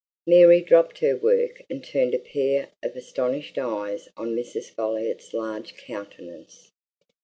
[0.25, 4.71] Mary dropped her work and turned a pair of astonished eyes on Mrs.
[4.71, 6.71] Folliot's large countenance.